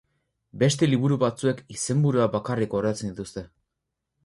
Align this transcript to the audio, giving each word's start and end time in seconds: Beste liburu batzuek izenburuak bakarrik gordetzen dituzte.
Beste 0.63 0.89
liburu 0.89 1.17
batzuek 1.25 1.61
izenburuak 1.77 2.33
bakarrik 2.39 2.75
gordetzen 2.75 3.13
dituzte. 3.15 3.47